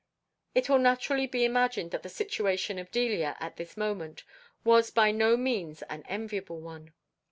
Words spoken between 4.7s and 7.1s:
by no means an enviable one.